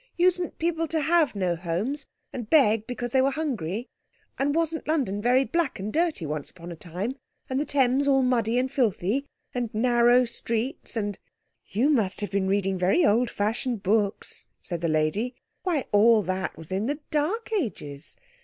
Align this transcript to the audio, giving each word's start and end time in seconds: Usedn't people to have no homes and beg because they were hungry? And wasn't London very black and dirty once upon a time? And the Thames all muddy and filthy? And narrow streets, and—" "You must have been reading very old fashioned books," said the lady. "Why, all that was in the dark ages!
Usedn't 0.17 0.57
people 0.57 0.87
to 0.87 0.99
have 0.99 1.35
no 1.35 1.55
homes 1.55 2.07
and 2.33 2.49
beg 2.49 2.87
because 2.87 3.11
they 3.11 3.21
were 3.21 3.29
hungry? 3.29 3.87
And 4.39 4.55
wasn't 4.55 4.87
London 4.87 5.21
very 5.21 5.45
black 5.45 5.77
and 5.77 5.93
dirty 5.93 6.25
once 6.25 6.49
upon 6.49 6.71
a 6.71 6.75
time? 6.75 7.17
And 7.51 7.59
the 7.59 7.65
Thames 7.65 8.07
all 8.07 8.23
muddy 8.23 8.57
and 8.57 8.71
filthy? 8.71 9.27
And 9.53 9.71
narrow 9.75 10.25
streets, 10.25 10.97
and—" 10.97 11.19
"You 11.67 11.91
must 11.91 12.19
have 12.21 12.31
been 12.31 12.47
reading 12.47 12.79
very 12.79 13.05
old 13.05 13.29
fashioned 13.29 13.83
books," 13.83 14.47
said 14.59 14.81
the 14.81 14.87
lady. 14.89 15.35
"Why, 15.61 15.85
all 15.91 16.23
that 16.23 16.57
was 16.57 16.71
in 16.71 16.87
the 16.87 16.97
dark 17.11 17.51
ages! 17.53 18.17